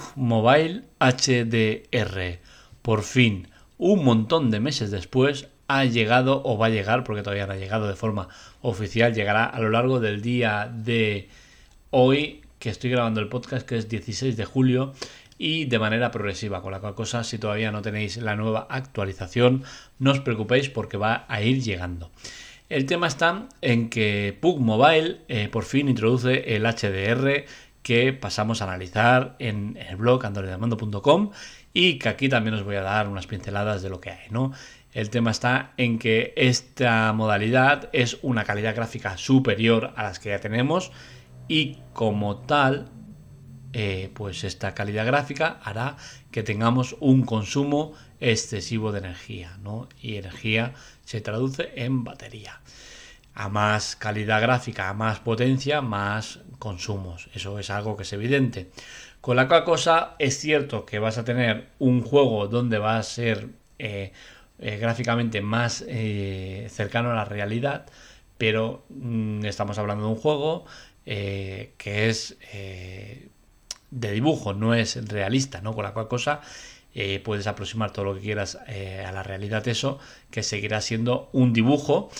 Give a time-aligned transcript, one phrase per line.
[0.00, 2.38] PUG Mobile HDR.
[2.82, 7.46] Por fin, un montón de meses después, ha llegado o va a llegar, porque todavía
[7.46, 8.28] no ha llegado de forma
[8.62, 11.28] oficial, llegará a lo largo del día de
[11.90, 14.94] hoy, que estoy grabando el podcast, que es 16 de julio,
[15.38, 19.64] y de manera progresiva, con la cual cosa, si todavía no tenéis la nueva actualización,
[19.98, 22.10] no os preocupéis porque va a ir llegando.
[22.68, 27.44] El tema está en que PUG Mobile eh, por fin introduce el HDR
[27.82, 31.30] que pasamos a analizar en el blog androidamando.com
[31.72, 34.52] y que aquí también os voy a dar unas pinceladas de lo que hay, ¿no?
[34.92, 40.30] El tema está en que esta modalidad es una calidad gráfica superior a las que
[40.30, 40.90] ya tenemos
[41.46, 42.90] y como tal
[43.72, 45.96] eh, pues esta calidad gráfica hará
[46.32, 49.88] que tengamos un consumo excesivo de energía, ¿no?
[50.00, 52.60] Y energía se traduce en batería.
[53.34, 57.28] A más calidad gráfica, a más potencia, más consumos.
[57.34, 58.70] Eso es algo que es evidente.
[59.20, 63.02] Con la cual cosa es cierto que vas a tener un juego donde va a
[63.02, 64.12] ser eh,
[64.58, 65.84] eh, gráficamente más
[66.68, 67.86] cercano a la realidad,
[68.38, 70.64] pero mm, estamos hablando de un juego
[71.04, 72.36] que es
[73.90, 75.74] de dibujo, no es realista, ¿no?
[75.74, 76.40] Con la cual cosa
[76.94, 79.98] eh, puedes aproximar todo lo que quieras eh, a la realidad eso,
[80.30, 82.10] que seguirá siendo un dibujo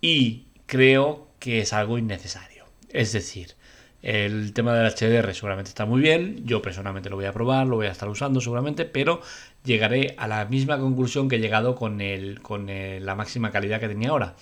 [0.00, 2.66] y creo que es algo innecesario.
[2.90, 3.54] Es decir,
[4.02, 7.76] el tema del HDR seguramente está muy bien, yo personalmente lo voy a probar, lo
[7.76, 9.20] voy a estar usando seguramente, pero
[9.64, 14.36] llegaré a la misma conclusión que he llegado con, la máxima calidad que tenía ahora,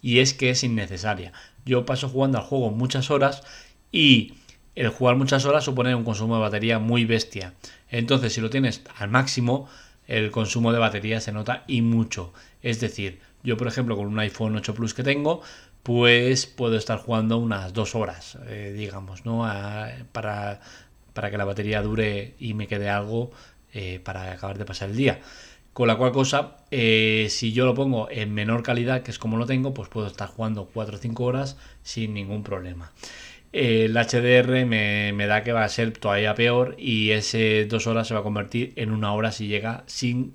[0.00, 1.32] y es que es innecesaria.
[1.66, 3.42] Yo paso jugando al juego muchas horas
[3.90, 4.34] y
[4.76, 7.54] el jugar muchas horas supone un consumo de batería muy bestia.
[7.90, 9.68] Entonces, si lo tienes al máximo,
[10.06, 12.32] el consumo de batería se nota y mucho.
[12.62, 15.42] Es decir, yo por ejemplo con un iPhone 8 Plus que tengo,
[15.82, 19.40] pues puedo estar jugando unas dos horas, eh, digamos, ¿no?
[20.12, 20.60] para,
[21.12, 23.30] para, que la batería dure y me quede algo
[23.72, 25.20] eh, para acabar de pasar el día.
[25.72, 29.38] Con la cual cosa, eh, si yo lo pongo en menor calidad, que es como
[29.38, 32.92] lo tengo, pues puedo estar jugando 4 o 5 horas sin ningún problema
[33.52, 38.14] el HDR me, da que va a ser todavía peor y ese dos horas se
[38.14, 40.34] va a convertir en una hora si llega sin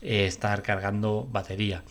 [0.00, 1.84] estar cargando batería.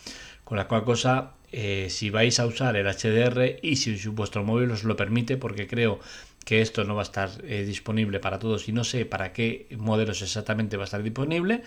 [0.44, 4.72] Con la cual cosa, eh, si vais a usar el HDR y si vuestro móvil
[4.72, 6.00] os lo permite, porque creo
[6.46, 9.68] que esto no va a estar eh, disponible para todos y no sé para qué
[9.78, 11.64] modelos exactamente va a estar disponible,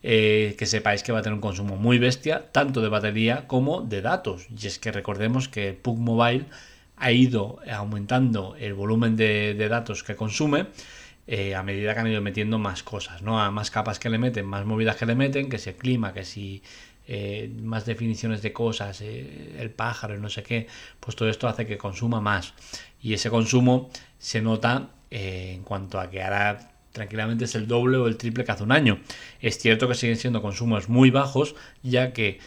[0.00, 4.00] que sepáis que va a tener un consumo muy bestia, tanto de batería como de
[4.00, 4.46] datos.
[4.56, 6.46] Y es que recordemos que PUG Mobile
[7.00, 10.66] ha ido aumentando el volumen de, datos que consume
[11.26, 13.40] eh, a medida que han ido metiendo más cosas, ¿no?
[13.40, 16.12] A más capas que le meten, más movidas que le meten, que si el clima,
[16.12, 16.62] que si
[17.08, 20.68] eh, más definiciones de cosas, eh, el pájaro no sé qué,
[21.00, 22.54] pues todo esto hace que consuma más.
[23.02, 28.06] Y ese consumo se nota en cuanto a que ahora tranquilamente es el doble o
[28.06, 29.00] el triple que hace un año.
[29.40, 32.40] Es cierto que siguen siendo consumos muy bajos, ya que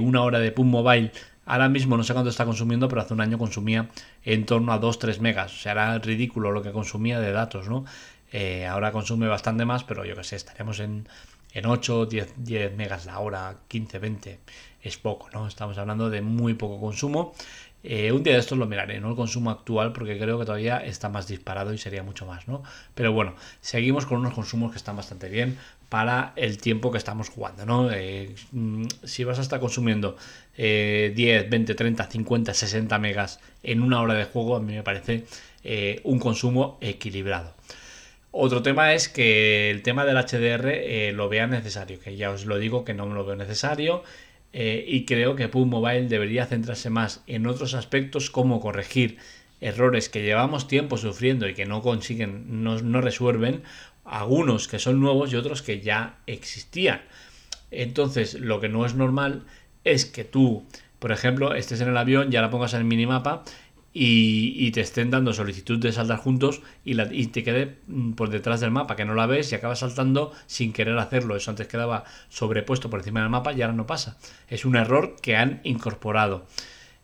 [0.00, 1.12] una hora de PUM Mobile
[1.48, 3.88] Ahora mismo no sé cuánto está consumiendo, pero hace un año consumía
[4.22, 5.54] en torno a 2-3 megas.
[5.54, 7.86] O sea, era ridículo lo que consumía de datos, ¿no?
[8.32, 11.08] Eh, ahora consume bastante más, pero yo qué sé, estaremos en,
[11.52, 14.38] en 8, 10, 10 megas la hora, 15, 20.
[14.82, 15.46] Es poco, ¿no?
[15.48, 17.34] Estamos hablando de muy poco consumo.
[17.84, 20.78] Eh, un día de estos lo miraré, no el consumo actual, porque creo que todavía
[20.78, 22.62] está más disparado y sería mucho más, ¿no?
[22.94, 25.58] Pero bueno, seguimos con unos consumos que están bastante bien
[25.88, 27.90] para el tiempo que estamos jugando, ¿no?
[27.92, 30.16] Eh, mm, si vas a estar consumiendo
[30.56, 31.14] 10,
[31.50, 35.24] 20, 30, 50, 60 megas en una hora de juego, a mí me parece
[35.64, 37.54] eh, un consumo equilibrado.
[38.30, 42.44] Otro tema es que el tema del HDR eh, lo vea necesario, que ya os
[42.46, 44.02] lo digo que no lo veo necesario
[44.50, 49.18] y creo que PUB Mobile debería centrarse más en otros aspectos como corregir
[49.60, 53.62] errores que llevamos tiempo sufriendo y que no consiguen, no, no resuelven
[54.04, 57.02] algunos que son nuevos y otros que ya existían.
[57.70, 59.44] Entonces, lo que no es normal
[59.84, 60.64] es que tú,
[60.98, 63.44] por ejemplo, estés en el avión, ya la pongas en el minimapa
[64.00, 68.30] y, te estén dando solicitud de saltar juntos y, la, y, te quede mm, por
[68.30, 71.34] detrás del mapa, que no la ves y acabas saltando sin querer hacerlo.
[71.34, 74.16] Eso antes quedaba sobrepuesto por encima del mapa y ahora no pasa.
[74.48, 76.46] Es un error que han incorporado.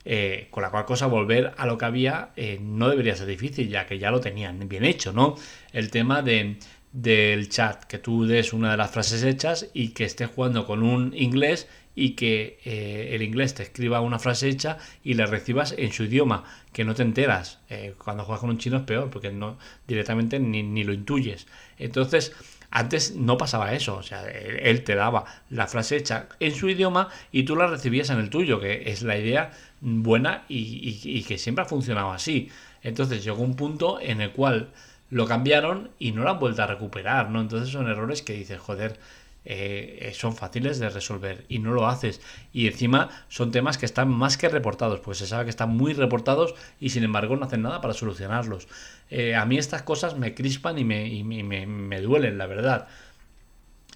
[0.07, 3.71] Eh, con la cual cosa volver a lo que había eh, no debería ser difícil,
[3.71, 5.35] ya que ya lo tenían bien hecho, ¿no?
[5.73, 6.59] El tema de
[6.95, 10.85] del chat, que tú des una de las frases hechas y que estés jugando con
[10.85, 15.75] un inglés y que eh, el inglés te escriba una frase hecha y la recibas
[15.79, 17.61] en su idioma, que no te enteras.
[17.71, 21.47] Eh, cuando juegas con un chino es peor, porque no directamente ni, lo intuyes.
[21.79, 22.33] Entonces,
[22.71, 27.09] antes no pasaba eso, o sea, él te daba la frase hecha en su idioma
[27.31, 31.39] y tú la recibías en el tuyo, que es la idea buena y, y que
[31.39, 32.49] siempre ha funcionado así.
[32.83, 34.71] Entonces llegó un punto en el cual
[35.11, 37.41] lo cambiaron y no lo han vuelto a recuperar, ¿no?
[37.41, 38.99] Entonces son errores que dices, joder,
[39.47, 42.21] eh, son fáciles de resolver y no lo haces.
[42.53, 45.93] Y encima son temas que están más que reportados, pues se sabe que están muy
[45.93, 48.69] reportados y sin embargo no hacen nada para solucionarlos.
[49.11, 52.89] Eh, a mí estas cosas me crispan y me, me, duelen, la verdad.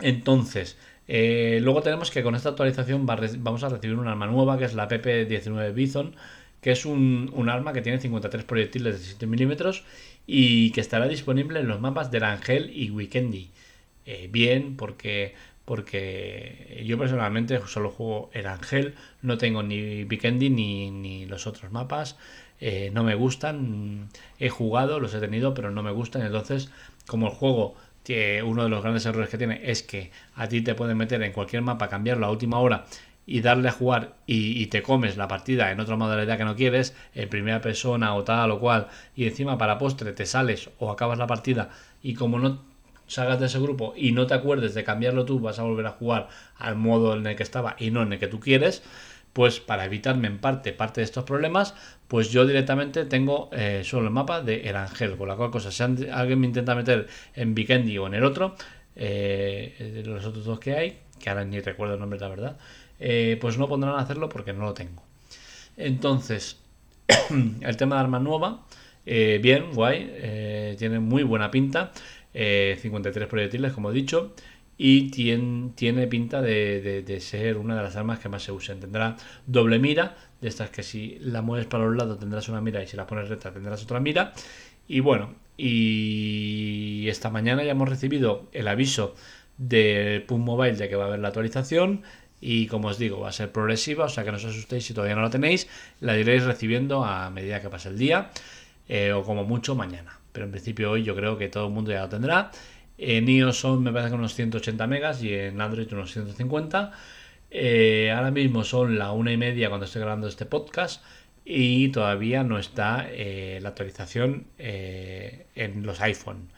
[0.00, 0.76] Entonces,
[1.08, 4.74] eh, luego tenemos que con esta actualización vamos a recibir un arma nueva que es
[4.74, 6.14] la PP-19 Bison,
[6.60, 9.84] que es un, un, arma que tiene 53 proyectiles de 7 milímetros
[10.26, 13.50] y que estará disponible en los mapas del Ángel y Weekendy.
[14.10, 15.34] Eh, bien porque
[15.66, 21.70] porque yo personalmente solo juego el Ángel, no tengo ni Vikendi ni, ni los otros
[21.70, 22.16] mapas,
[22.58, 24.08] eh, no me gustan,
[24.38, 26.70] he jugado, los he tenido, pero no me gustan, entonces
[27.06, 27.74] como el juego
[28.46, 31.32] uno de los grandes errores que tiene es que a ti te pueden meter en
[31.32, 32.86] cualquier mapa, cambiarlo a última hora
[33.26, 36.56] y darle a jugar y, y, te comes la partida en otra modalidad que no
[36.56, 40.90] quieres, en primera persona o tal o cual, y encima para postre te sales o
[40.90, 41.68] acabas la partida
[42.02, 42.77] y como no
[43.08, 45.90] salgas de ese grupo y no te acuerdes de cambiarlo tú, vas a volver a
[45.90, 48.82] jugar al modo en el que estaba y no en el que tú quieres,
[49.32, 51.74] pues para evitarme en parte parte de estos problemas,
[52.08, 55.82] pues yo directamente tengo eh, solo el mapa de Erangel, con la cual cosa, si
[56.10, 58.56] alguien me intenta meter en Vikendi o en el otro,
[58.96, 62.56] eh, los otros dos que hay, que ahora ni recuerdo el nombre, la verdad,
[62.98, 65.02] eh, pues no pondrán a hacerlo porque no lo tengo.
[65.76, 66.58] Entonces,
[67.60, 68.64] el tema de arma nueva,
[69.06, 71.92] bien, guay, tiene muy buena pinta.
[72.38, 74.32] 53 eh, proyectiles, como he dicho,
[74.76, 78.78] y tiene, tiene pinta de, ser una de las armas que más se usen.
[78.78, 82.82] Tendrá doble mira, de estas que si la mueves para los lados tendrás una mira
[82.82, 84.32] y si la pones recta tendrás otra mira.
[84.86, 89.16] Y bueno, y esta mañana ya hemos recibido el aviso
[89.58, 92.02] de PUM Mobile de que va a haber la actualización.
[92.40, 94.94] Y como os digo, va a ser progresiva, o sea que no os asustéis si
[94.94, 95.68] todavía no la tenéis,
[96.00, 98.30] la iréis recibiendo a medida que pase el día,
[98.88, 101.90] eh, o como mucho mañana pero en principio hoy yo creo que todo el mundo
[101.90, 102.52] ya lo tendrá.
[102.96, 106.92] En iOS son, me parece que unos 180 megas y en Android unos 150.
[107.50, 111.02] Eh, ahora mismo son la una y media cuando estoy grabando este podcast
[111.44, 116.50] y todavía no está eh, la actualización eh, en los iPhone.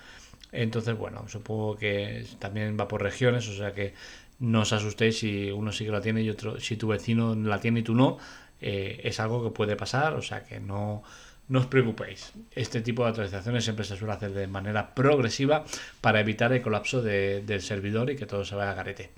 [0.52, 3.94] Entonces, bueno, supongo que también va por regiones, o sea que
[4.40, 7.58] no os asustéis si uno sí que la tiene y otro, si tu vecino la
[7.60, 8.18] tiene y tú no,
[8.60, 11.02] es algo que puede pasar, o sea que no,
[11.50, 12.32] no os preocupéis.
[12.54, 15.64] Este tipo de actualizaciones siempre se suele hacer de manera progresiva
[16.00, 19.10] para evitar el colapso del servidor y que todo se vaya a garete.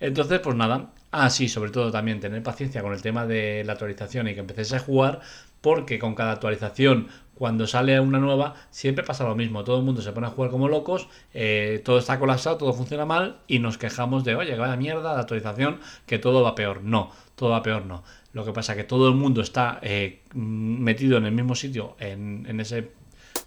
[0.00, 0.90] Entonces, pues nada.
[1.12, 4.40] Ah, sí, sobre todo también tener paciencia con el tema de la actualización y que
[4.40, 5.20] empecéis a jugar,
[5.66, 9.64] porque con cada actualización, cuando sale una nueva, siempre pasa lo mismo.
[9.64, 13.04] Todo el mundo se pone a jugar como locos, eh, todo está colapsado, todo funciona
[13.04, 16.84] mal y nos quejamos de, oye, que vaya mierda la actualización, que todo va peor.
[16.84, 18.04] No, todo va peor no.
[18.32, 21.96] Lo que pasa es que todo el mundo está eh, metido en el mismo sitio
[21.98, 22.92] en, ese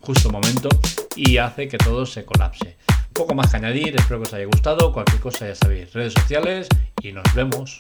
[0.02, 0.68] justo momento
[1.16, 2.76] y hace que todo se colapse.
[3.14, 4.92] Poco más que añadir, espero que os haya gustado.
[4.92, 6.68] Cualquier cosa ya sabéis, redes sociales
[7.02, 7.78] y nos vemos.